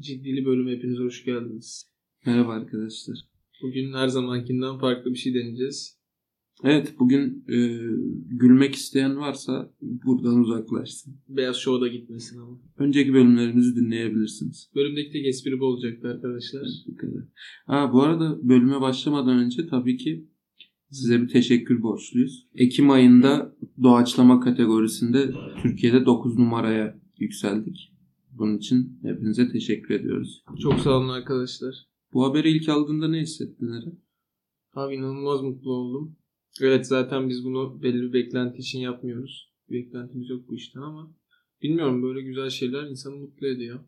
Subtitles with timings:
[0.00, 1.90] Ciddili bölüme hepiniz hoş geldiniz.
[2.26, 3.18] Merhaba arkadaşlar.
[3.62, 6.00] Bugün her zamankinden farklı bir şey deneyeceğiz.
[6.64, 7.56] Evet bugün e,
[8.26, 11.14] gülmek isteyen varsa buradan uzaklaşsın.
[11.28, 12.60] Beyaz Show'a da gitmesin ama.
[12.78, 14.70] Önceki bölümlerimizi dinleyebilirsiniz.
[14.74, 16.62] Bölümdeki tek espri bu olacaktı arkadaşlar.
[16.86, 17.22] Bu kadar.
[17.66, 20.26] Ha, bu arada bölüme başlamadan önce tabii ki
[20.90, 22.46] size bir teşekkür borçluyuz.
[22.54, 25.30] Ekim ayında doğaçlama kategorisinde
[25.62, 27.89] Türkiye'de 9 numaraya yükseldik.
[28.40, 30.44] Bunun için hepinize teşekkür ediyoruz.
[30.62, 31.74] Çok sağ olun arkadaşlar.
[32.12, 33.98] Bu haberi ilk aldığında ne hissettin Eren?
[34.74, 36.16] Abi inanılmaz mutlu oldum.
[36.62, 39.52] Evet zaten biz bunu belli bir beklenti için yapmıyoruz.
[39.68, 41.14] Bir beklentimiz yok bu işten ama
[41.62, 43.80] bilmiyorum böyle güzel şeyler insanı mutlu ediyor.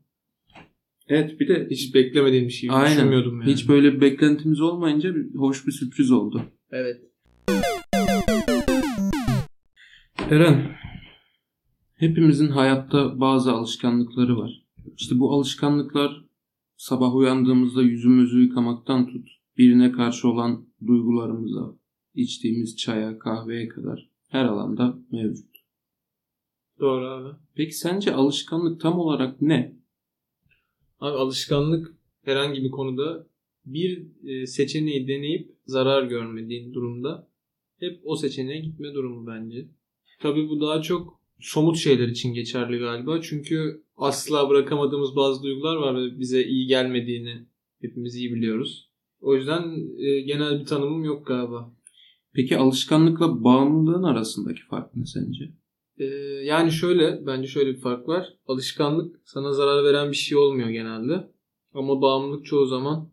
[1.09, 2.71] Evet bir de Hiç beklemediğim bir şey.
[2.73, 2.96] Aynen.
[2.96, 3.52] Düşünmüyordum yani.
[3.52, 6.43] hiç böyle bir beklentimiz olmayınca bir, hoş bir sürpriz oldu.
[6.71, 7.01] Evet.
[10.30, 10.82] Eren,
[12.02, 14.66] hepimizin hayatta bazı alışkanlıkları var.
[14.97, 16.24] İşte bu alışkanlıklar
[16.77, 21.74] sabah uyandığımızda yüzümüzü yıkamaktan tut, birine karşı olan duygularımıza,
[22.15, 25.57] içtiğimiz çaya, kahveye kadar her alanda mevcut.
[26.80, 27.37] Doğru abi.
[27.54, 29.77] Peki sence alışkanlık tam olarak ne?
[31.01, 33.27] Abi alışkanlık herhangi bir konuda
[33.65, 37.29] bir e, seçeneği deneyip zarar görmediğin durumda
[37.80, 39.68] hep o seçeneğe gitme durumu bence.
[40.21, 43.21] Tabii bu daha çok somut şeyler için geçerli galiba.
[43.23, 47.46] Çünkü asla bırakamadığımız bazı duygular var ve bize iyi gelmediğini
[47.80, 48.90] hepimiz iyi biliyoruz.
[49.21, 49.62] O yüzden
[49.99, 51.73] e, genel bir tanımım yok galiba.
[52.32, 55.45] Peki alışkanlıkla bağımlılığın arasındaki fark ne sence?
[55.99, 56.04] E,
[56.45, 58.27] yani şöyle, bence şöyle bir fark var.
[58.46, 61.30] Alışkanlık sana zarar veren bir şey olmuyor genelde.
[61.74, 63.10] Ama bağımlılık çoğu zaman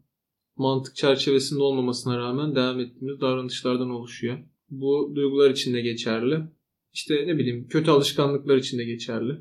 [0.58, 4.38] mantık çerçevesinde olmamasına rağmen devam ettiğimiz davranışlardan oluşuyor.
[4.70, 6.44] Bu duygular için de geçerli.
[6.94, 9.34] İşte ne bileyim kötü alışkanlıklar için de geçerli.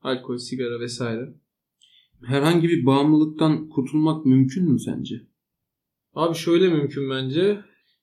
[0.00, 1.34] Alkol, sigara vesaire.
[2.24, 5.26] Herhangi bir bağımlılıktan kurtulmak mümkün mü sence?
[6.14, 7.60] Abi şöyle mümkün bence.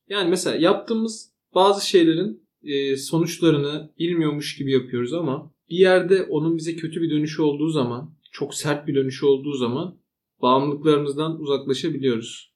[0.10, 6.76] Yani mesela yaptığımız bazı şeylerin e, sonuçlarını bilmiyormuş gibi yapıyoruz ama bir yerde onun bize
[6.76, 10.00] kötü bir dönüşü olduğu zaman, çok sert bir dönüşü olduğu zaman
[10.42, 12.54] bağımlılıklarımızdan uzaklaşabiliyoruz.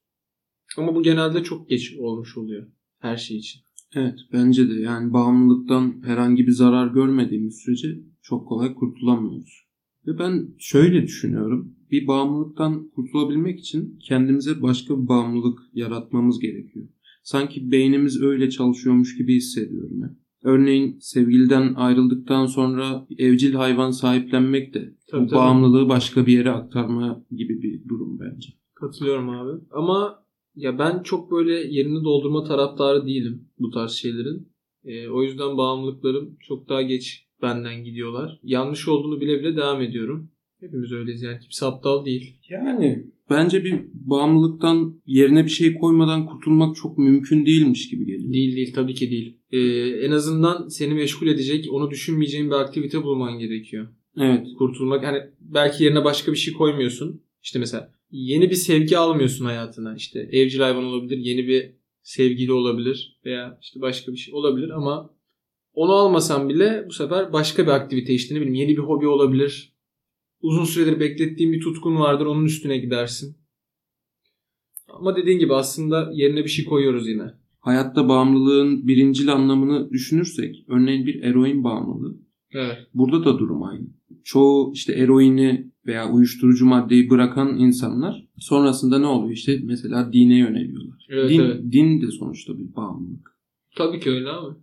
[0.76, 2.66] Ama bu genelde çok geç olmuş oluyor
[2.98, 3.60] her şey için.
[3.94, 9.66] Evet bence de yani bağımlılıktan herhangi bir zarar görmediğimiz sürece çok kolay kurtulamıyoruz.
[10.06, 11.74] Ve ben şöyle düşünüyorum.
[11.90, 16.88] Bir bağımlılıktan kurtulabilmek için kendimize başka bir bağımlılık yaratmamız gerekiyor.
[17.22, 20.20] Sanki beynimiz öyle çalışıyormuş gibi hissediyorum hep.
[20.44, 25.38] Örneğin sevgiliden ayrıldıktan sonra evcil hayvan sahiplenmek de Tabii, bu tabii.
[25.38, 28.48] bağımlılığı başka bir yere aktarma gibi bir durum bence.
[28.74, 29.60] Katılıyorum abi.
[29.70, 30.19] Ama
[30.56, 34.48] ya ben çok böyle yerini doldurma taraftarı değilim bu tarz şeylerin.
[34.84, 38.40] Ee, o yüzden bağımlılıklarım çok daha geç benden gidiyorlar.
[38.42, 40.30] Yanlış olduğunu bile bile devam ediyorum.
[40.60, 42.36] Hepimiz öyleyiz yani kimse aptal değil.
[42.50, 48.32] Yani bence bir bağımlılıktan yerine bir şey koymadan kurtulmak çok mümkün değilmiş gibi geliyor.
[48.32, 49.36] Değil değil tabii ki değil.
[49.50, 49.58] Ee,
[50.06, 53.88] en azından seni meşgul edecek, onu düşünmeyeceğin bir aktivite bulman gerekiyor.
[54.16, 54.46] Evet.
[54.58, 57.22] Kurtulmak hani belki yerine başka bir şey koymuyorsun.
[57.42, 59.94] İşte mesela yeni bir sevgi almıyorsun hayatına.
[59.94, 65.10] İşte evcil hayvan olabilir, yeni bir sevgili olabilir veya işte başka bir şey olabilir ama
[65.72, 69.76] onu almasan bile bu sefer başka bir aktivite işte ne bileyim yeni bir hobi olabilir.
[70.42, 73.36] Uzun süredir beklettiğin bir tutkun vardır onun üstüne gidersin.
[74.88, 77.34] Ama dediğin gibi aslında yerine bir şey koyuyoruz yine.
[77.60, 82.29] Hayatta bağımlılığın birincil anlamını düşünürsek, örneğin bir eroin bağımlılığı.
[82.52, 82.78] Evet.
[82.94, 83.86] Burada da durum aynı.
[84.24, 89.32] Çoğu işte eroini veya uyuşturucu maddeyi bırakan insanlar sonrasında ne oluyor?
[89.32, 91.06] İşte mesela dine yöneliyorlar.
[91.08, 91.72] Evet, din, evet.
[91.72, 93.36] din de sonuçta bir bağımlılık.
[93.76, 94.56] Tabii ki öyle abi.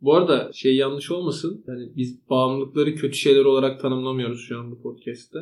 [0.00, 1.64] Bu arada şey yanlış olmasın.
[1.68, 5.38] Yani biz bağımlılıkları kötü şeyler olarak tanımlamıyoruz şu an bu podcast'te.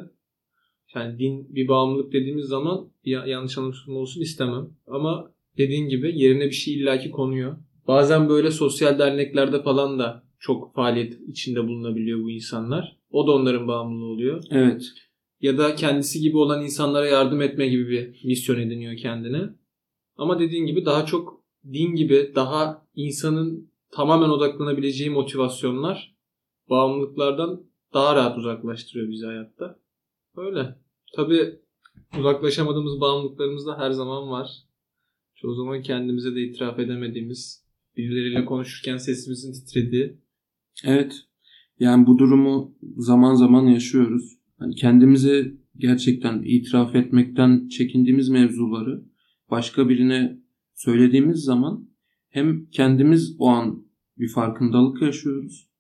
[0.95, 4.69] Yani din bir bağımlılık dediğimiz zaman ya, yanlış anlaşılma olsun istemem.
[4.87, 7.57] Ama dediğin gibi yerine bir şey illaki konuyor.
[7.89, 12.97] Bazen böyle sosyal derneklerde falan da çok faaliyet içinde bulunabiliyor bu insanlar.
[13.11, 14.45] O da onların bağımlılığı oluyor.
[14.51, 14.93] Evet.
[15.41, 19.43] Ya da kendisi gibi olan insanlara yardım etme gibi bir misyon ediniyor kendine.
[20.17, 26.15] Ama dediğin gibi daha çok din gibi daha insanın tamamen odaklanabileceği motivasyonlar
[26.71, 27.63] bağımlılıklardan
[27.95, 29.79] daha rahat uzaklaştırıyor bizi hayatta.
[30.37, 30.77] Öyle.
[31.17, 31.61] Tabi
[32.19, 34.51] uzaklaşamadığımız bağımlılıklarımız da her zaman var.
[35.35, 37.65] Çoğu zaman kendimize de itiraf edemediğimiz,
[37.97, 40.17] birileriyle konuşurken sesimizin titrediği.
[40.85, 41.21] Evet.
[41.79, 44.39] Yani bu durumu zaman zaman yaşıyoruz.
[44.59, 49.05] Hani kendimize gerçekten itiraf etmekten çekindiğimiz mevzuları
[49.51, 50.41] başka birine
[50.75, 51.89] söylediğimiz zaman
[52.29, 53.87] hem kendimiz o an
[54.19, 55.71] bir farkındalık yaşıyoruz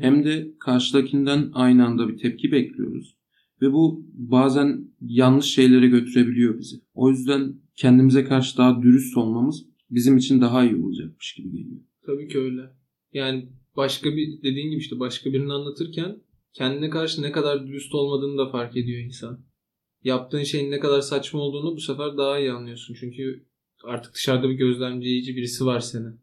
[0.00, 3.16] hem de karşıdakinden aynı anda bir tepki bekliyoruz.
[3.62, 6.76] Ve bu bazen yanlış şeylere götürebiliyor bizi.
[6.94, 11.80] O yüzden kendimize karşı daha dürüst olmamız bizim için daha iyi olacakmış gibi geliyor.
[12.06, 12.60] Tabii ki öyle.
[13.12, 16.18] Yani başka bir dediğin gibi işte başka birini anlatırken
[16.52, 19.40] kendine karşı ne kadar dürüst olmadığını da fark ediyor insan.
[20.04, 22.96] Yaptığın şeyin ne kadar saçma olduğunu bu sefer daha iyi anlıyorsun.
[23.00, 23.46] Çünkü
[23.84, 26.20] artık dışarıda bir gözlemleyici birisi var senin.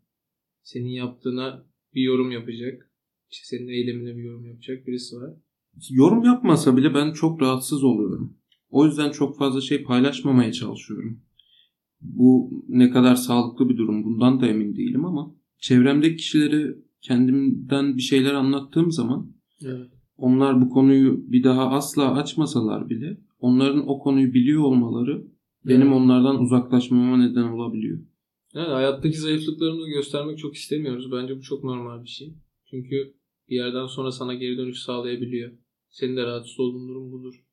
[0.63, 2.89] Senin yaptığına bir yorum yapacak.
[3.31, 5.33] İşte senin eylemine bir yorum yapacak birisi var.
[5.89, 8.37] Yorum yapmasa bile ben çok rahatsız oluyorum.
[8.69, 11.21] O yüzden çok fazla şey paylaşmamaya çalışıyorum.
[12.01, 18.01] Bu ne kadar sağlıklı bir durum bundan da emin değilim ama çevremdeki kişilere kendimden bir
[18.01, 19.33] şeyler anlattığım zaman
[19.65, 19.91] Evet.
[20.17, 25.23] onlar bu konuyu bir daha asla açmasalar bile onların o konuyu biliyor olmaları
[25.65, 25.93] benim Evet.
[25.93, 27.99] onlardan uzaklaşmama neden olabiliyor.
[28.53, 31.11] Yani hayattaki zayıflıklarımızı göstermek çok istemiyoruz.
[31.11, 32.33] Bence bu çok normal bir şey.
[32.65, 33.13] Çünkü
[33.49, 35.51] bir yerden sonra sana geri dönüş sağlayabiliyor.
[35.89, 37.43] Senin de rahatsız olduğun durum budur.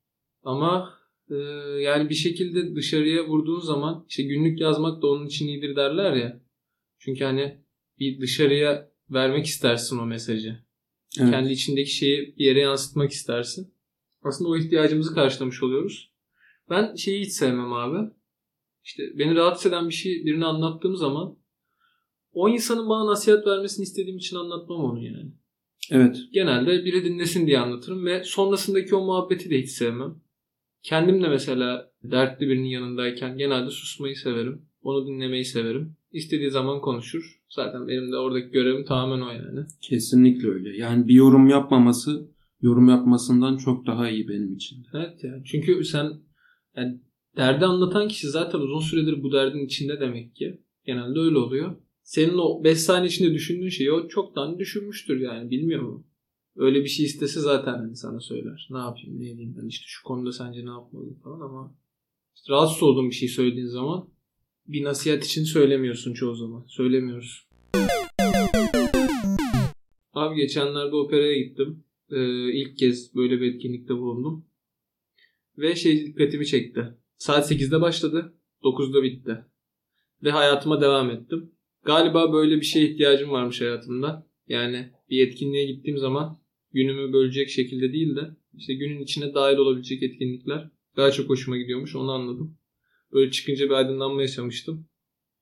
[0.43, 0.93] Ama
[1.29, 1.35] e,
[1.81, 6.41] yani bir şekilde dışarıya vurduğun zaman işte günlük yazmak da onun için iyidir derler ya.
[6.99, 7.57] Çünkü hani
[7.99, 10.59] bir dışarıya vermek istersin o mesajı.
[11.19, 11.31] Evet.
[11.31, 13.73] Kendi içindeki şeyi bir yere yansıtmak istersin.
[14.23, 16.13] Aslında o ihtiyacımızı karşılamış oluyoruz.
[16.69, 18.11] Ben şeyi hiç sevmem abi.
[18.83, 21.37] İşte beni rahatsız eden bir şey birine anlattığım zaman
[22.31, 25.31] o insanın bana nasihat vermesini istediğim için anlatmam onu yani.
[25.91, 26.17] Evet.
[26.33, 30.21] Genelde biri dinlesin diye anlatırım ve sonrasındaki o muhabbeti de hiç sevmem.
[30.83, 34.65] Kendim de mesela dertli birinin yanındayken genelde susmayı severim.
[34.81, 35.95] Onu dinlemeyi severim.
[36.11, 37.38] İstediği zaman konuşur.
[37.49, 39.65] Zaten benim de oradaki görevim tamamen o yani.
[39.81, 40.77] Kesinlikle öyle.
[40.77, 42.29] Yani bir yorum yapmaması
[42.61, 44.85] yorum yapmasından çok daha iyi benim için.
[44.93, 45.43] Evet yani.
[45.45, 46.13] Çünkü sen
[46.75, 47.01] yani
[47.37, 50.61] derdi anlatan kişi zaten uzun süredir bu derdin içinde demek ki.
[50.85, 51.75] Genelde öyle oluyor.
[52.03, 56.07] Senin o 5 saniye içinde düşündüğün şeyi o çoktan düşünmüştür yani bilmiyor mu?
[56.55, 58.67] Öyle bir şey istese zaten hani sana söyler.
[58.71, 61.75] Ne yapayım ne edeyim ben işte şu konuda sence ne yapmalıyım falan ama
[62.35, 64.09] işte rahatsız olduğun bir şey söylediğin zaman
[64.69, 66.65] bir nasihat için söylemiyorsun çoğu zaman.
[66.67, 67.47] Söylemiyoruz.
[70.13, 71.83] Abi geçenlerde operaya gittim.
[72.11, 74.45] Ee, ilk kez böyle bir etkinlikte bulundum.
[75.57, 76.85] Ve şey dikkatimi çekti.
[77.17, 78.33] Saat 8'de başladı.
[78.63, 79.45] 9'da bitti.
[80.23, 81.51] Ve hayatıma devam ettim.
[81.83, 84.27] Galiba böyle bir şeye ihtiyacım varmış hayatımda.
[84.47, 86.39] Yani bir etkinliğe gittiğim zaman
[86.73, 88.21] günümü bölecek şekilde değil de
[88.57, 91.95] işte günün içine dahil olabilecek etkinlikler daha çok hoşuma gidiyormuş.
[91.95, 92.58] Onu anladım.
[93.13, 94.85] Böyle çıkınca bir aydınlanma yaşamıştım.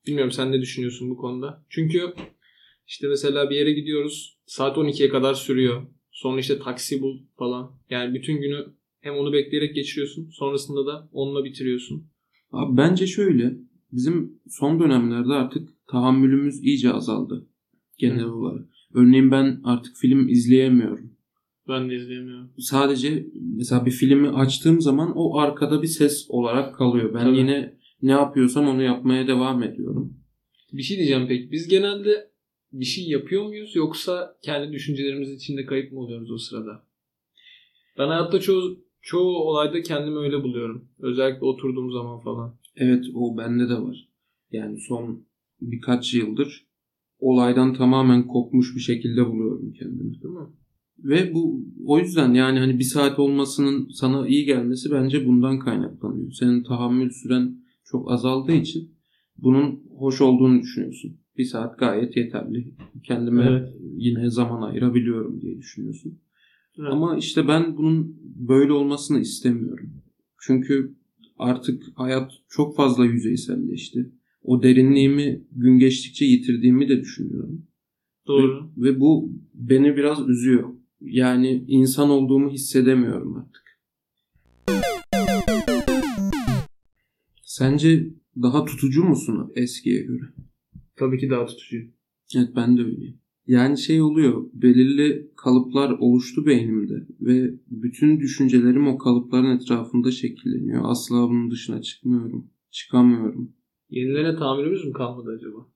[0.08, 1.66] Bilmiyorum sen ne düşünüyorsun bu konuda?
[1.70, 2.14] Çünkü
[2.88, 4.38] işte mesela bir yere gidiyoruz.
[4.46, 5.88] Saat 12'ye kadar sürüyor.
[6.12, 7.72] Sonra işte taksi bul falan.
[7.90, 8.66] Yani bütün günü
[9.00, 10.30] hem onu bekleyerek geçiriyorsun.
[10.30, 12.08] Sonrasında da onunla bitiriyorsun.
[12.52, 13.58] Abi bence şöyle.
[13.92, 17.48] Bizim son dönemlerde artık tahammülümüz iyice azaldı.
[17.98, 18.34] Genel Hı.
[18.34, 18.66] olarak.
[18.94, 21.07] Örneğin ben artık film izleyemiyorum.
[21.68, 22.50] Ben de izleyemiyorum.
[22.58, 27.14] Sadece mesela bir filmi açtığım zaman o arkada bir ses olarak kalıyor.
[27.14, 27.38] Ben Tabii.
[27.38, 30.18] yine ne yapıyorsam onu yapmaya devam ediyorum.
[30.74, 31.52] Bir şey diyeceğim peki.
[31.52, 32.32] Biz genelde
[32.74, 36.84] bir şey yapıyor muyuz yoksa kendi düşüncelerimiz içinde kayıp mı oluyoruz o sırada?
[37.98, 40.90] Ben hayatta çoğu çoğu olayda kendimi öyle buluyorum.
[41.00, 42.56] Özellikle oturduğum zaman falan.
[42.76, 44.10] Evet o bende de var.
[44.52, 45.26] Yani son
[45.62, 46.68] birkaç yıldır
[47.20, 50.22] olaydan tamamen kopmuş bir şekilde buluyorum kendimi.
[50.22, 50.48] Değil mi?
[51.04, 56.32] Ve bu o yüzden yani hani bir saat olmasının sana iyi gelmesi bence bundan kaynaklanıyor.
[56.32, 58.92] Senin tahammül süren çok azaldığı için
[59.38, 61.18] bunun hoş olduğunu düşünüyorsun.
[61.38, 62.74] Bir saat gayet yeterli.
[63.04, 63.74] Kendime Evet.
[63.96, 66.20] yine zaman ayırabiliyorum diye düşünüyorsun.
[66.80, 66.90] Evet.
[66.92, 69.94] Ama işte ben bunun böyle olmasını istemiyorum.
[70.42, 70.96] Çünkü
[71.40, 74.12] artık hayat çok fazla yüzeyselleşti.
[74.44, 77.68] O derinliğimi gün geçtikçe yitirdiğimi de düşünüyorum.
[78.28, 78.70] Doğru.
[78.78, 80.70] Ve, ve bu beni biraz üzüyor.
[81.02, 83.68] Yani insan olduğumu hissedemiyorum artık.
[87.44, 90.24] Sence daha tutucu musun eskiye göre?
[90.96, 91.78] Tabii ki daha tutucu.
[92.36, 93.20] Evet ben de öyleyim.
[93.48, 100.82] Yani şey oluyor, belirli kalıplar oluştu beynimde ve bütün düşüncelerim o kalıpların etrafında şekilleniyor.
[100.86, 103.54] Asla bunun dışına çıkmıyorum, çıkamıyorum.
[103.90, 105.68] Yenilene tahammülümüz mü kalmadı acaba?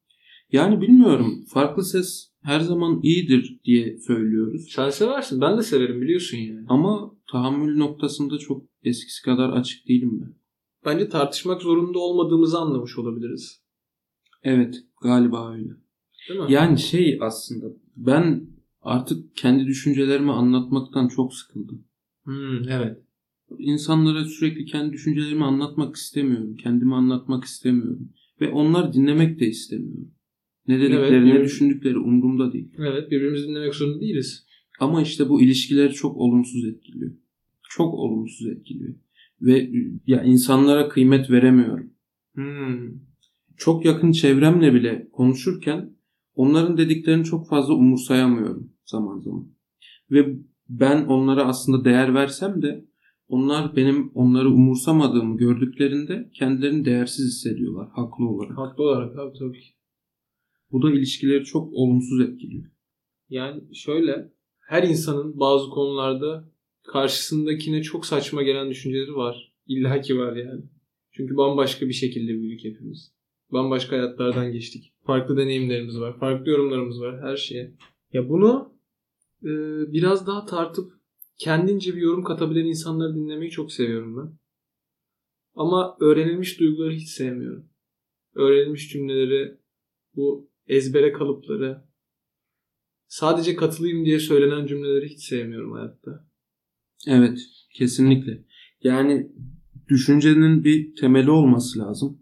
[0.52, 4.70] Yani bilmiyorum, farklı ses her zaman iyidir diye söylüyoruz.
[4.70, 5.42] Sen seversin.
[5.42, 6.66] Ben de severim biliyorsun yani.
[6.70, 10.34] Ama tahammül noktasında çok eskisi kadar açık değilim ben.
[10.86, 13.62] Bence tartışmak zorunda olmadığımızı anlamış olabiliriz.
[14.44, 15.70] Evet, galiba öyle.
[16.30, 16.54] Değil mi?
[16.54, 18.48] Yani şey aslında ben
[18.82, 21.86] artık kendi düşüncelerimi anlatmaktan çok sıkıldım.
[22.24, 22.98] Hmm, evet.
[23.58, 26.56] İnsanlara sürekli kendi düşüncelerimi anlatmak istemiyorum.
[26.56, 28.10] Kendimi anlatmak istemiyorum.
[28.42, 30.12] Ve onlar dinlemek de istemiyorum.
[30.68, 32.74] Ne dedikleri, Evet, ne düşündükleri umurumda değil.
[32.78, 34.46] Evet birbirimizi dinlemek zorunda değiliz.
[34.80, 37.12] Ama işte bu ilişkileri çok olumsuz etkiliyor.
[37.70, 38.96] çok olumsuz etkiliyor.
[39.42, 39.72] Ve
[40.08, 41.94] ya insanlara kıymet veremiyorum.
[42.34, 42.90] Hmm.
[43.58, 45.96] Çok yakın çevremle bile konuşurken
[46.36, 49.48] onların dediklerini çok fazla umursayamıyorum zaman zaman.
[50.12, 50.38] Ve
[50.70, 52.86] ben onlara aslında değer versem de
[53.28, 58.58] onlar benim onları umursamadığımı gördüklerinde kendilerini değersiz hissediyorlar haklı olarak.
[58.58, 59.68] Haklı olarak abi tabii ki.
[60.72, 62.72] Bu da ilişkileri çok olumsuz etkiliyor.
[63.30, 66.50] Yani şöyle her insanın bazı konularda
[66.84, 69.54] karşısındakine çok saçma gelen düşünceleri var.
[69.68, 70.62] İlla ki var yani.
[71.12, 73.12] Çünkü bambaşka bir şekilde büyüdük hepimiz.
[73.52, 74.94] Bambaşka hayatlardan geçtik.
[75.06, 76.20] Farklı deneyimlerimiz var.
[76.20, 77.72] Farklı yorumlarımız var her şeye.
[78.14, 78.74] Ya bunu
[79.44, 79.50] e,
[79.94, 80.92] biraz daha tartıp
[81.38, 84.38] kendince bir yorum katabilen insanları dinlemeyi çok seviyorum ben.
[85.56, 87.66] Ama öğrenilmiş duyguları hiç sevmiyorum.
[88.36, 89.58] Öğrenilmiş cümleleri,
[90.16, 91.82] bu ezbere kalıpları,
[93.08, 96.28] sadece katılayım diye söylenen cümleleri hiç sevmiyorum hayatta.
[97.08, 97.40] Evet,
[97.74, 98.44] kesinlikle.
[98.84, 99.32] Yani
[99.90, 102.22] düşüncenin bir temeli olması lazım.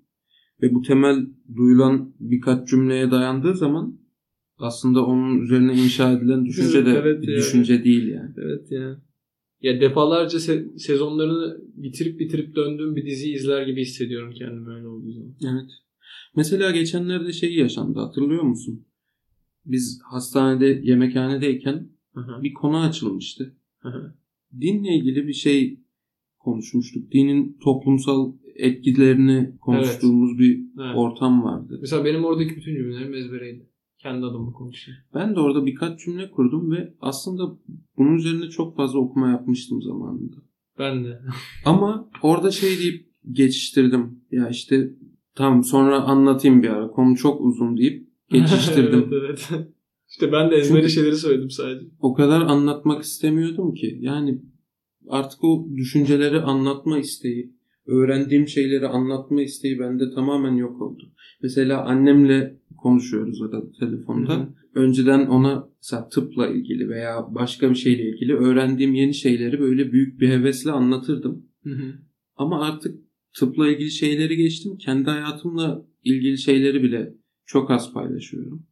[0.61, 3.99] Ve bu temel duyulan birkaç cümleye dayandığı zaman
[4.57, 7.37] aslında onun üzerine inşa edilen düşünce de Evet bir ya.
[7.37, 8.33] düşünce değil yani.
[8.37, 9.01] Evet ya.
[9.61, 15.11] Ya defalarca se- sezonlarını bitirip bitirip döndüğüm bir dizi izler gibi hissediyorum kendimi öyle olduğu
[15.11, 15.35] zaman.
[15.43, 15.69] Evet.
[16.39, 18.85] Mesela geçenlerde şey yaşandı hatırlıyor musun?
[19.65, 23.55] Biz hastanede yemekhanedeyken Aha, bir konu açılmıştı.
[23.83, 24.15] aha.
[24.61, 25.79] Dinle ilgili bir şey
[26.39, 27.11] konuşmuştuk.
[27.11, 30.95] Dinin toplumsal etkilerini konuştuğumuz bir Evet.
[30.95, 31.77] ortam vardı.
[31.81, 33.69] Mesela benim oradaki bütün cümlelerim ezbereydi.
[33.97, 34.99] Kendi adıma konuşayım.
[35.13, 37.57] Ben de orada birkaç cümle kurdum ve aslında
[37.97, 40.35] bunun üzerine çok fazla okuma yapmıştım zamanında.
[40.79, 41.21] Ben de.
[41.65, 44.21] Ama orada şey deyip geçiştirdim.
[44.31, 44.89] Ya işte
[45.39, 46.87] tamam sonra anlatayım bir ara.
[46.87, 49.05] Konu çok uzun deyip geçiştirdim.
[49.13, 49.67] evet evet.
[50.09, 51.85] İşte ben de ezberi Çünkü- şeyleri söyledim sadece.
[51.99, 53.97] o kadar anlatmak istemiyordum ki.
[54.01, 54.41] Yani
[55.09, 57.53] artık o düşünceleri anlatma isteği,
[57.87, 61.03] öğrendiğim şeyleri anlatma isteği bende tamamen yok oldu.
[61.43, 64.33] Mesela annemle konuşuyoruz arada telefonda.
[64.33, 64.47] Hı hı.
[64.75, 70.19] Önceden ona mesela tıpla ilgili veya başka bir şeyle ilgili öğrendiğim yeni şeyleri böyle büyük
[70.21, 71.45] bir hevesle anlatırdım.
[71.63, 71.93] Hı hı.
[72.35, 72.99] Ama artık
[73.33, 74.77] tıpla ilgili şeyleri geçtim.
[74.77, 77.13] Kendi hayatımla ilgili şeyleri bile
[77.45, 78.67] çok az paylaşıyorum.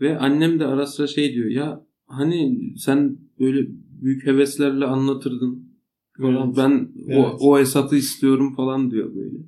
[0.00, 3.66] Ve annem de ara sıra şey diyor ya hani sen böyle
[4.02, 5.70] büyük heveslerle anlatırdın
[6.16, 6.46] falan.
[6.46, 6.56] Evet.
[6.56, 7.18] Ben Evet.
[7.18, 9.38] o, o Esat'ı istiyorum falan diyor böyle.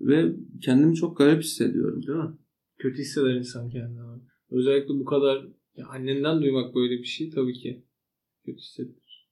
[0.00, 2.06] Ve kendimi çok garip hissediyorum.
[2.06, 2.36] Değil mi?
[2.78, 4.00] Kötü hisseder insan kendini.
[4.50, 7.84] Özellikle bu kadar ya annenden duymak böyle bir şey tabii ki
[8.44, 9.28] kötü hissettir.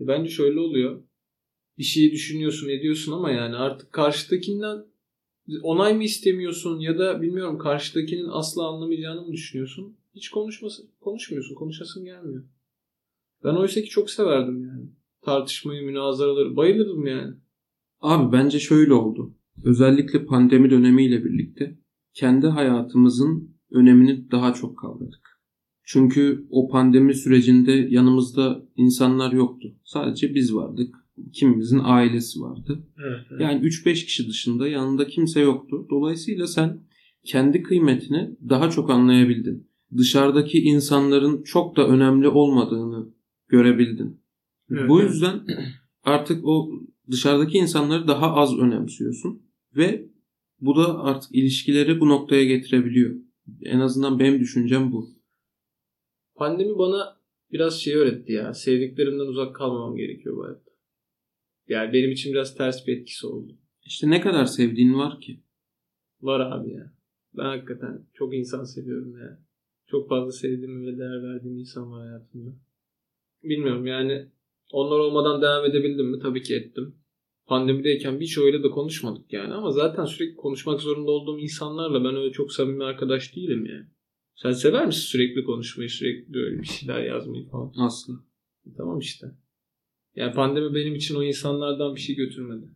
[0.00, 1.02] E bence şöyle oluyor.
[1.78, 4.84] Bir şeyi düşünüyorsun, ediyorsun ama yani artık karşıdakinden
[5.62, 9.96] onay mı istemiyorsun ya da bilmiyorum karşıdakinin asla anlamayacağını mı düşünüyorsun?
[10.14, 12.44] Hiç konuşmasın, konuşmuyorsun, konuşasın gelmiyor.
[13.44, 14.88] Ben oysa ki çok severdim yani.
[15.22, 17.34] Tartışmayı, münazaraları bayılırdım yani.
[18.00, 19.34] Abi bence şöyle oldu.
[19.64, 21.78] Özellikle pandemi dönemiyle birlikte
[22.12, 25.40] kendi hayatımızın önemini daha çok kavradık.
[25.82, 29.74] Çünkü o pandemi sürecinde yanımızda insanlar yoktu.
[29.84, 31.03] Sadece biz vardık.
[31.32, 32.86] Kimimizin ailesi vardı.
[33.06, 33.40] Evet.
[33.40, 35.86] Yani 3-5 kişi dışında yanında kimse yoktu.
[35.90, 36.80] Dolayısıyla sen
[37.24, 39.68] kendi kıymetini daha çok anlayabildin.
[39.96, 43.08] Dışarıdaki insanların çok da önemli olmadığını
[43.48, 44.20] görebildin.
[44.70, 45.10] Evet, Bu evet.
[45.10, 45.46] yüzden
[46.02, 46.70] artık o
[47.10, 49.42] dışarıdaki insanları daha az önemsiyorsun
[49.76, 50.08] ve
[50.60, 53.14] bu da artık ilişkileri bu noktaya getirebiliyor.
[53.62, 55.10] En azından benim düşüncem bu.
[56.34, 57.16] Pandemi bana
[57.52, 58.54] biraz şey öğretti ya.
[58.54, 60.63] Sevdiklerimden uzak kalmamam gerekiyor hayatta.
[61.68, 63.58] Yani benim için biraz ters bir etkisi oldu.
[63.86, 65.40] İşte ne kadar sevdiğin var ki.
[66.20, 66.92] Var abi ya.
[67.36, 69.38] Ben hakikaten çok insan seviyorum ya.
[69.86, 72.50] Çok fazla sevdiğim ve değer verdiğim insan var hayatımda.
[73.42, 74.28] Bilmiyorum yani
[74.72, 76.18] onlar olmadan devam edebildim mi?
[76.18, 76.94] Tabii ki ettim.
[77.46, 82.52] Pandemideyken birçoğuyla da konuşmadık yani ama zaten sürekli konuşmak zorunda olduğum insanlarla ben öyle çok
[82.52, 83.86] samimi arkadaş değilim yani.
[84.34, 87.72] Sen sever misin sürekli konuşmayı, sürekli öyle bir şeyler yazmayı falan?
[87.78, 88.20] Aslı.
[88.76, 89.26] Tamam işte.
[90.16, 92.66] Yani pandemi benim için o insanlardan bir şey götürmedi.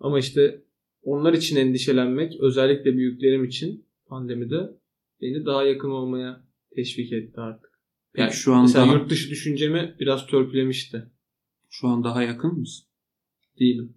[0.00, 0.62] Ama işte
[1.02, 4.70] onlar için endişelenmek özellikle büyüklerim için pandemide
[5.20, 6.44] beni daha yakın olmaya
[6.74, 7.70] teşvik etti artık.
[8.12, 11.10] Peki Yani şu an mesela daha, yurt dışı düşüncemi biraz törpülemişti.
[11.70, 12.86] şu an daha yakın mısın?
[13.60, 13.94] Değilim.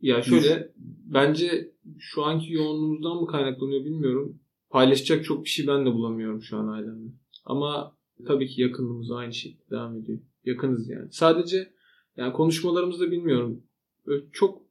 [0.00, 0.72] Ya şöyle
[1.04, 4.40] bence şu anki yoğunluğumuzdan mı kaynaklanıyor bilmiyorum.
[4.70, 7.10] Paylaşacak çok bir şey ben de bulamıyorum şu an ailemle.
[7.44, 10.18] Ama tabii ki yakınlığımız aynı şekilde devam ediyor.
[10.44, 11.12] Yakınız yani.
[11.12, 11.72] Sadece
[12.18, 13.62] yani konuşmalarımızda bilmiyorum.
[14.06, 14.62] Böyle çok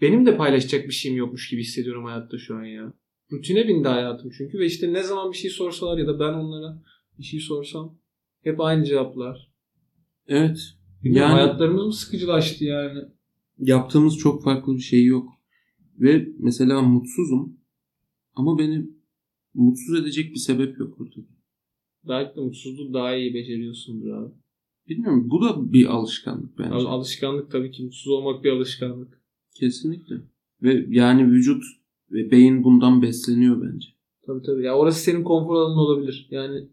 [0.00, 2.92] benim de paylaşacak bir şeyim yokmuş gibi hissediyorum hayatta şu an ya.
[3.32, 6.82] Rutine bindi hayatım çünkü ve işte ne zaman bir şey sorsalar ya da ben onlara
[7.18, 7.98] bir şey sorsam
[8.42, 9.52] hep aynı cevaplar.
[10.28, 10.58] Evet.
[11.04, 12.98] Bilmiyorum, Yani- hayatlarımız mı sıkıcılaştı yani?
[13.58, 15.28] Yaptığımız çok farklı bir şey yok.
[15.98, 17.56] Ve mesela mutsuzum
[18.34, 18.86] ama beni
[19.54, 21.26] mutsuz edecek bir sebep yok ortada.
[22.08, 24.34] Belki de mutsuzluğu daha iyi beceriyorsundur abi.
[24.90, 26.70] Bilmiyorum bu da bir alışkanlık bence.
[26.74, 27.82] Al- Alışkanlık tabii ki.
[27.82, 29.20] Mutsuz olmak bir alışkanlık.
[29.54, 30.14] Kesinlikle.
[30.62, 31.64] Ve yani vücut
[32.10, 33.88] ve beyin bundan besleniyor bence.
[34.26, 34.64] Tabii tabii.
[34.64, 36.28] Ya orası senin konfor alanın olabilir.
[36.30, 36.68] Yani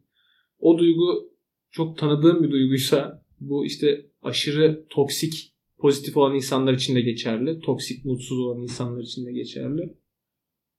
[0.60, 1.30] o duygu
[1.72, 7.60] çok tanıdığın bir duyguysa bu işte aşırı toksik pozitif olan insanlar için de geçerli.
[7.60, 9.94] Toksik mutsuz olan insanlar için de geçerli.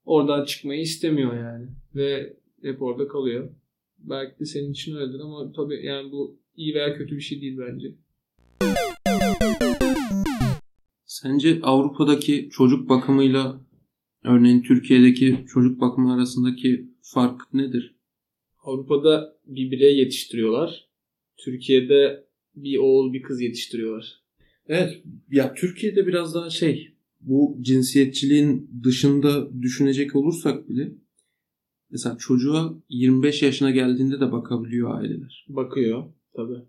[0.05, 1.69] Oradan çıkmayı istemiyor yani.
[1.95, 3.51] Ve hep orada kalıyor.
[3.99, 7.59] Belki de senin için öyledir ama tabii yani bu iyi veya kötü bir şey değil
[7.59, 7.95] bence.
[11.05, 13.61] Sence Avrupa'daki çocuk bakımıyla
[14.25, 17.97] örneğin Türkiye'deki çocuk bakımı arasındaki fark nedir?
[18.65, 20.89] Avrupa'da bir birey yetiştiriyorlar.
[21.37, 22.25] Türkiye'de
[22.55, 24.23] bir oğul bir kız yetiştiriyorlar.
[24.67, 30.93] Evet ya Türkiye'de biraz daha şey bu cinsiyetçiliğin dışında düşünecek olursak bile
[31.91, 35.47] mesela çocuğa 25 yaşına geldiğinde de bakabiliyor aileler.
[35.49, 36.05] Bakıyor
[36.37, 36.63] tabii.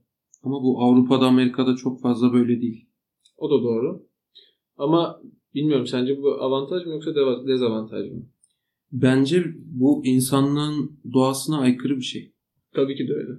[0.43, 2.89] Ama bu Avrupa'da Amerika'da çok fazla böyle değil.
[3.37, 4.05] O da doğru.
[4.77, 5.21] Ama
[5.55, 7.11] bilmiyorum sence bu avantaj mı yoksa
[7.47, 8.25] dezavantaj mı?
[8.91, 12.33] Bence bu insanlığın doğasına aykırı bir şey.
[12.75, 13.31] Tabii ki de öyle.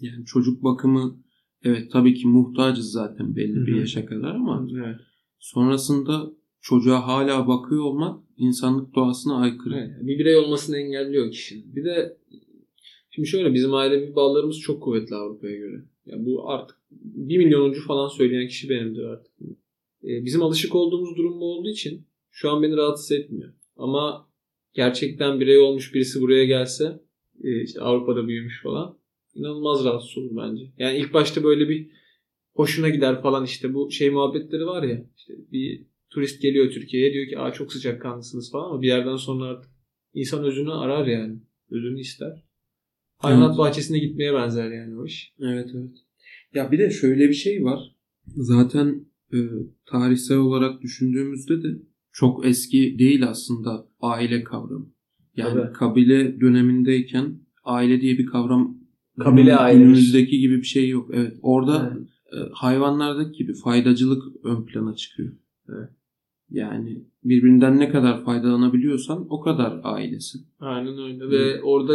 [0.00, 1.16] Yani çocuk bakımı
[1.62, 4.96] evet tabii ki muhtacız zaten belli Hı bir yaşa kadar ama Evet.
[5.38, 6.30] sonrasında
[6.60, 9.74] çocuğa hala bakıyor olmak insanlık doğasına aykırı.
[9.76, 11.76] Evet, Bir birey olmasını engelliyor kişinin.
[11.76, 12.16] Bir de
[13.14, 15.84] şimdi şöyle bizim ailevi bağlarımız çok kuvvetli Avrupa'ya göre.
[16.06, 19.32] Ya bu artık bir milyonuncu falan söyleyen kişi benimdir artık.
[20.04, 23.52] Ee, bizim alışık olduğumuz durum bu olduğu için şu an beni rahatsız etmiyor.
[23.76, 24.28] Ama
[24.74, 27.00] gerçekten birey olmuş birisi buraya gelse
[27.44, 28.98] e, işte Avrupa'da büyümüş falan
[29.34, 30.72] inanılmaz rahatsız olur bence.
[30.78, 31.90] Yani ilk başta böyle bir
[32.54, 37.28] hoşuna gider falan işte bu şey muhabbetleri var ya işte bir turist geliyor Türkiye'ye diyor
[37.28, 39.70] ki aa çok sıcak kanlısınız falan ama bir yerden sonra artık
[40.14, 41.38] insan özünü arar yani.
[41.70, 42.44] Özünü ister.
[43.24, 43.58] Hayvanat Evet.
[43.58, 45.32] bahçesine gitmeye benzer yani o iş.
[45.40, 45.96] Evet evet.
[46.54, 47.96] Ya bir de şöyle bir şey var.
[48.26, 49.38] Zaten e,
[49.86, 51.68] tarihsel olarak düşündüğümüzde de
[52.12, 54.86] çok eski değil aslında aile kavramı.
[55.36, 55.72] Yani Tabii.
[55.72, 58.84] kabile dönemindeyken aile diye bir kavram
[59.18, 61.10] Kabile günümüzdeki gibi bir şey yok.
[61.12, 61.36] Evet.
[61.42, 62.08] Orada Evet.
[62.48, 65.32] e, hayvanlardaki gibi faydacılık ön plana çıkıyor.
[65.68, 65.88] Evet.
[66.50, 70.46] Yani birbirinden ne kadar faydalanabiliyorsan o kadar ailesin.
[70.60, 71.30] Aynen öyle.
[71.30, 71.94] Ve orada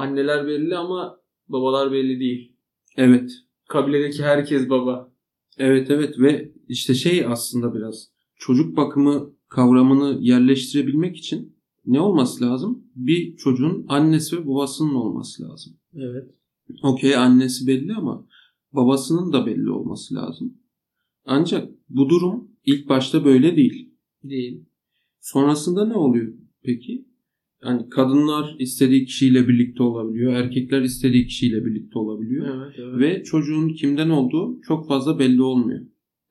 [0.00, 2.56] anneler belli ama babalar belli değil.
[2.96, 3.30] Evet.
[3.68, 5.12] Kabiledeki herkes baba.
[5.58, 11.56] Evet evet ve işte şey aslında biraz çocuk bakımı kavramını yerleştirebilmek için
[11.86, 12.84] ne olması lazım?
[12.96, 15.76] Bir çocuğun annesi ve babasının olması lazım.
[15.94, 16.30] Evet.
[16.82, 18.26] Okey annesi belli ama
[18.72, 20.58] babasının da belli olması lazım.
[21.24, 23.94] Ancak bu durum ilk başta böyle değil.
[24.24, 24.64] Değil.
[25.20, 27.07] Sonrasında ne oluyor peki?
[27.64, 30.32] Yani kadınlar istediği kişiyle birlikte olabiliyor.
[30.32, 32.46] Erkekler istediği kişiyle birlikte olabiliyor.
[32.56, 32.98] Evet, evet.
[33.00, 35.80] Ve çocuğun kimden olduğu çok fazla belli olmuyor.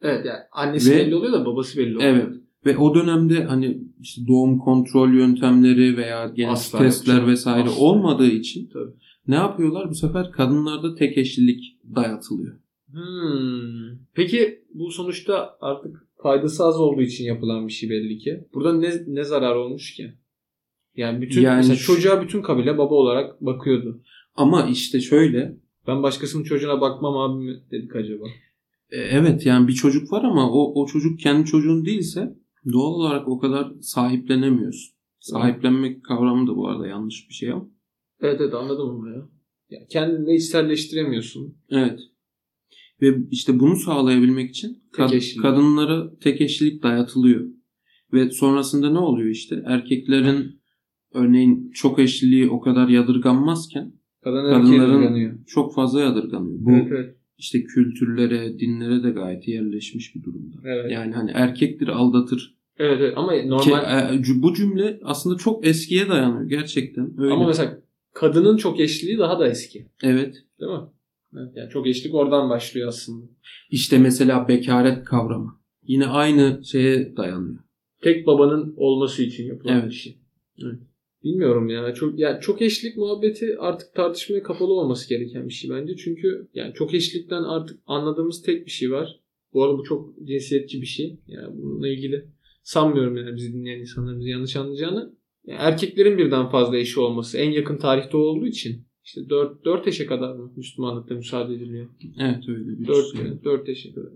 [0.02, 2.12] evet yani annesi Ve- belli oluyor da babası belli oluyor.
[2.16, 2.28] Evet.
[2.66, 7.32] Ve o dönemde hani işte doğum kontrol yöntemleri veya genetik testler yok canım.
[7.32, 7.82] vesaire Asla.
[7.86, 8.92] olmadığı için Tabii.
[9.28, 9.90] ne yapıyorlar?
[9.90, 11.64] Bu sefer kadınlarda tek eşlilik
[11.96, 12.56] dayatılıyor.
[12.92, 13.98] Hmm.
[14.14, 18.44] Peki bu sonuçta artık faydası az olduğu için yapılan bir şey belli ki.
[18.54, 20.14] Burada ne, ne zarar olmuş ki?
[20.98, 24.02] Yani bütün Yani mesela şu- çocuğa bütün kabile baba olarak bakıyordu.
[24.36, 25.58] Ama işte şöyle
[25.88, 28.26] Ben başkasının çocuğuna bakmam abi mi dedik acaba?
[28.92, 32.36] e, evet yani bir çocuk var ama o, o çocuk kendi çocuğun değilse
[32.74, 34.98] doğal olarak o kadar sahiplenemiyorsun.
[35.20, 37.68] Sahiplenmek kavramı da bu arada yanlış bir şey ama.
[38.22, 39.28] Evet evet anladım ama ya.
[39.70, 41.58] ya kendini içselleştiremiyorsun.
[41.70, 42.00] Evet.
[43.02, 45.42] Ve işte bunu sağlayabilmek için kad- eşlilik.
[45.42, 47.46] kadınlara tek eşlilik dayatılıyor.
[48.14, 49.64] Ve sonrasında ne oluyor işte?
[49.66, 50.62] Erkeklerin
[51.14, 53.92] örneğin çok eşliliği o kadar yadırganmazken
[54.24, 56.58] Kadın kadınların çok fazla yadırganıyor.
[56.60, 57.16] Bu Evet evet.
[57.38, 60.56] işte kültürlere, dinlere de gayet yerleşmiş bir durumda.
[60.66, 60.92] Evet.
[60.92, 62.56] Yani hani erkektir aldatır.
[62.80, 63.14] evet, evet.
[63.18, 67.14] ama Ki, normal e, c- bu cümle aslında çok eskiye dayanıyor gerçekten.
[67.22, 67.34] Öyle.
[67.34, 67.80] ama mesela
[68.14, 69.86] kadının çok eşliliği daha da eski.
[70.04, 70.36] evet.
[70.60, 70.80] Değil mi?
[71.38, 73.26] Evet, yani çok eşlik oradan başlıyor aslında.
[73.72, 75.60] İşte mesela bekaret kavramı.
[75.84, 77.60] Yine aynı şeye dayanıyor.
[78.02, 79.90] tek babanın olması için yapılan Evet.
[79.90, 80.18] bir şey.
[80.64, 80.80] Evet.
[81.28, 81.94] Bilmiyorum ya.
[81.94, 85.96] Çok ya çok eşlik muhabbeti artık tartışmaya kapalı olması gereken bir şey bence.
[85.96, 89.20] Çünkü yani çok eşlikten artık anladığımız tek bir şey var.
[89.54, 91.20] Bu arada bu çok cinsiyetçi bir şey.
[91.28, 92.26] Yani bununla ilgili
[92.64, 95.14] sanmıyorum yani bizi dinleyen insanların bizi yanlış anlayacağını.
[95.46, 100.08] Yani erkeklerin birden fazla eşi olması en yakın tarihte olduğu için İşte 4, 4 yaşa
[100.08, 101.88] kadar mı Müslümanlıkta müsaade ediliyor?
[102.20, 103.44] Evet öyle bir 4, şey.
[103.44, 104.12] 4 yaşa kadar.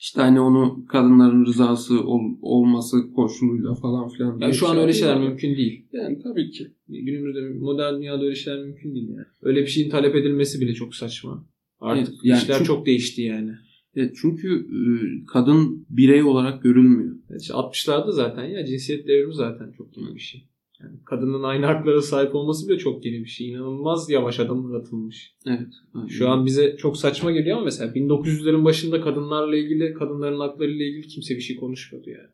[0.00, 4.38] İşte hani onu kadınların rızası ol- olması koşuluyla falan filan.
[4.38, 5.28] Yani şu an şey öyle şeyler yapıyorlar.
[5.30, 5.86] mümkün değil.
[5.92, 6.66] Yani tabii ki.
[6.88, 9.26] Günümüzde modern dünyada öyle şeyler mümkün değil yani.
[9.42, 11.46] Öyle bir şeyin talep edilmesi bile çok saçma.
[11.80, 13.50] Artık Evet, yani işler çok- çok değişti yani.
[13.96, 14.80] Evet, çünkü e,
[15.26, 17.16] kadın birey olarak görülmüyor.
[17.30, 20.44] Evet, işte 60'larda zaten ya cinsiyet devrimi zaten çok yeni bir şey.
[20.82, 23.50] Yani kadının aynı haklara sahip olması bile çok yeni bir şey.
[23.50, 25.34] İnanılmaz yavaş adım atılmış.
[25.46, 25.72] Evet.
[25.94, 26.06] aynen.
[26.06, 31.06] Şu an bize çok saçma geliyor ama mesela 1900'lerin başında kadınlarla ilgili, kadınların haklarıyla ilgili
[31.06, 32.30] kimse bir şey konuşmuyordu yani.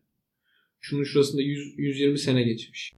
[0.81, 2.93] Şunun şurasında 100, 120 sene geçmiş.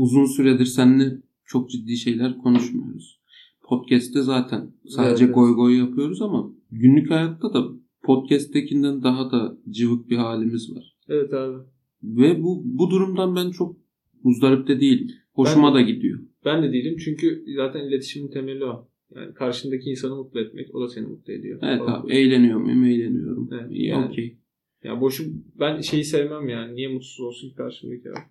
[0.00, 3.20] uzun süredir seninle çok ciddi şeyler konuşmuyoruz.
[3.62, 5.34] Podcast'te zaten sadece Evet, evet.
[5.34, 7.64] goy goy yapıyoruz ama günlük hayatta da
[8.02, 10.96] podcast'tekinden daha da cıvık bir halimiz var.
[11.08, 11.56] Evet abi.
[12.02, 13.76] Ve bu bu durumdan ben çok
[14.24, 15.10] muzdarip de değilim.
[15.32, 16.18] Hoşuma Ben- da gidiyor.
[16.44, 18.88] Ben de değilim çünkü zaten iletişimin temeli o.
[19.14, 21.58] Yani karşındaki insanı mutlu etmek, o da seni mutlu ediyor.
[21.62, 22.00] Evet Falan.
[22.00, 22.84] abi eğleniyor muyum?
[22.84, 23.48] Eğleniyorum.
[23.52, 24.06] Evet, İyi yani.
[24.06, 24.36] okey.
[24.84, 25.24] Ya boşu
[25.60, 26.74] ben şeyi sevmem yani.
[26.74, 28.22] Niye mutsuz olsun ki karşımdaki adam?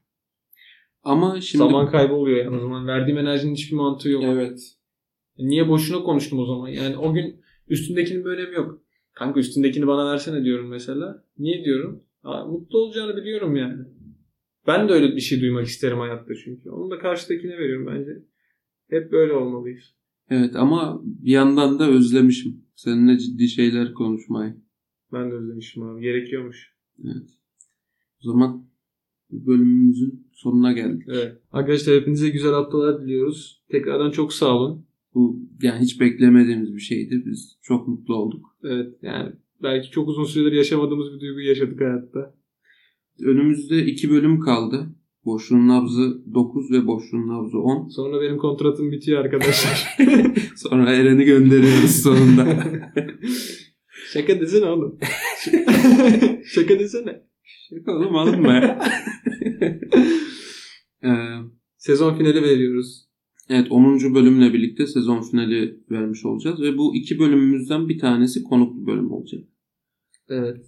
[1.03, 2.87] Ama şimdi Zaman kaybı oluyor yani o zaman.
[2.87, 4.23] Verdiğim enerjinin hiçbir mantığı yok.
[4.27, 4.75] evet.
[5.37, 6.67] Niye boşuna konuştum o zaman?
[6.67, 8.81] Yani o gün üstündekinin bir önemi yok.
[9.13, 11.23] Kanka üstündekini bana versene diyorum mesela.
[11.37, 12.03] Niye diyorum?
[12.23, 13.83] Mutlu olacağını biliyorum yani.
[14.67, 16.69] Ben de öyle bir şey duymak isterim hayatta çünkü.
[16.69, 18.11] Onu da karşıdakine veriyorum bence.
[18.89, 19.83] Hep böyle olmalıyız.
[20.29, 22.65] Evet ama bir yandan da özlemişim.
[22.75, 24.55] Seninle ciddi şeyler konuşmayı.
[25.13, 26.01] Ben de özlemişim abi.
[26.01, 26.75] Gerekiyormuş.
[27.03, 27.29] Evet.
[28.23, 28.69] O zaman
[29.29, 31.03] bu bölümümüzün sonuna geldik.
[31.07, 31.37] Evet.
[31.51, 33.63] Arkadaşlar hepinize güzel haftalar diliyoruz.
[33.71, 34.85] Tekrardan çok sağ olun.
[35.13, 37.23] Bu yani hiç beklemediğimiz bir şeydi.
[37.25, 38.45] Biz çok mutlu olduk.
[38.63, 42.35] Evet yani belki çok uzun süredir yaşamadığımız bir duyguyu yaşadık hayatta.
[43.25, 44.89] Önümüzde iki bölüm kaldı.
[45.25, 47.87] Boşluğun nabzı 9 ve boşluğun nabzı 10.
[47.87, 49.97] Sonra benim kontratım bitiyor arkadaşlar.
[50.55, 52.45] Sonra Eren'i gönderiyoruz sonunda.
[54.13, 54.99] Şaka desene oğlum.
[56.45, 57.23] Şaka desene.
[57.69, 58.79] Şaka oğlum alınma ya.
[61.03, 61.09] Ee,
[61.77, 63.08] Sezon finali veriyoruz.
[63.49, 64.15] Evet 10.
[64.15, 66.61] bölümle birlikte sezon finali vermiş olacağız.
[66.61, 69.43] Ve bu iki bölümümüzden bir tanesi konuklu bölüm olacak.
[70.29, 70.65] Evet.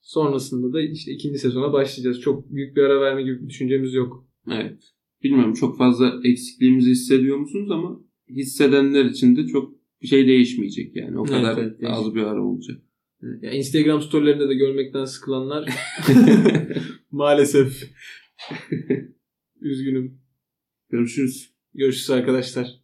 [0.00, 2.20] Sonrasında da işte ikinci sezona başlayacağız.
[2.20, 4.26] Çok büyük bir ara verme gibi bir düşüncemiz yok.
[4.50, 4.82] Evet.
[5.22, 11.18] Bilmiyorum çok fazla eksikliğimizi hissediyor musunuz ama hissedenler için de çok bir şey değişmeyecek yani.
[11.18, 12.06] O Evet, kadar evet, değişmeyecek.
[12.06, 12.82] az bir ara olacak.
[13.42, 15.68] Ya Instagram storylerinde de görmekten sıkılanlar
[17.10, 17.82] maalesef
[19.60, 20.18] üzgünüm.
[20.90, 21.52] Görüşürüz.
[21.74, 22.81] Görüşürüz arkadaşlar.